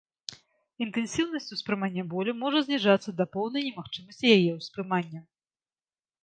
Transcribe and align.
Інтэнсіўнасць 0.85 1.49
успрымання 1.55 2.05
болю 2.13 2.33
можа 2.43 2.59
зніжацца 2.69 3.09
да 3.21 3.25
поўнай 3.37 3.67
немагчымасці 3.69 4.33
яе 4.39 4.49
ўспрымання. 4.59 5.21